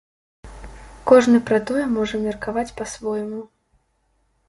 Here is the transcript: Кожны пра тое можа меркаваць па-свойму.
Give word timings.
Кожны 1.11 1.37
пра 1.51 1.59
тое 1.71 1.83
можа 1.99 2.25
меркаваць 2.25 2.75
па-свойму. 2.83 3.41